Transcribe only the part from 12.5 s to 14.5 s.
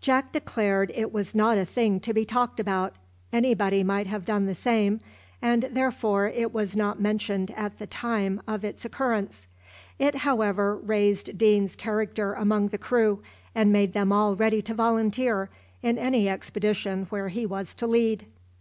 the crew, and made them all